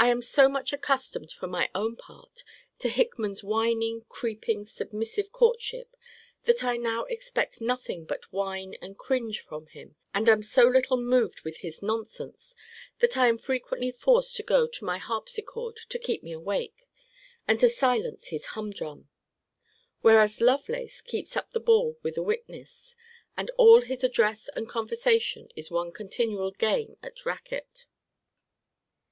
I 0.00 0.08
am 0.10 0.20
so 0.20 0.48
much 0.48 0.72
accustomed, 0.72 1.30
for 1.30 1.46
my 1.46 1.70
own 1.72 1.94
part, 1.94 2.42
to 2.80 2.88
Hickman's 2.88 3.44
whining, 3.44 4.04
creeping, 4.08 4.66
submissive 4.66 5.30
courtship, 5.30 5.94
that 6.42 6.64
I 6.64 6.76
now 6.76 7.04
expect 7.04 7.60
nothing 7.60 8.04
but 8.04 8.32
whine 8.32 8.74
and 8.82 8.98
cringe 8.98 9.38
from 9.38 9.68
him: 9.68 9.94
and 10.12 10.28
am 10.28 10.42
so 10.42 10.64
little 10.64 10.96
moved 10.96 11.42
with 11.42 11.58
his 11.58 11.84
nonsense, 11.84 12.56
that 12.98 13.16
I 13.16 13.28
am 13.28 13.38
frequently 13.38 13.92
forced 13.92 14.34
to 14.38 14.42
go 14.42 14.66
to 14.66 14.84
my 14.84 14.98
harpsichord, 14.98 15.76
to 15.88 16.00
keep 16.00 16.24
me 16.24 16.32
awake, 16.32 16.88
and 17.46 17.60
to 17.60 17.68
silence 17.68 18.30
his 18.30 18.44
humdrum. 18.58 19.08
Whereas 20.00 20.40
Lovelace 20.40 21.00
keeps 21.00 21.36
up 21.36 21.52
the 21.52 21.60
ball 21.60 21.96
with 22.02 22.16
a 22.18 22.24
witness, 22.24 22.96
and 23.36 23.50
all 23.56 23.82
his 23.82 24.02
address 24.02 24.50
and 24.56 24.68
conversation 24.68 25.48
is 25.54 25.70
one 25.70 25.92
continual 25.92 26.50
game 26.50 26.96
at 27.04 27.24
raquet. 27.24 27.84